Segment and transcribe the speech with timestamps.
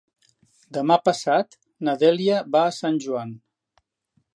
[0.77, 1.55] Demà passat
[1.89, 3.41] na Dèlia va a Sant Joan.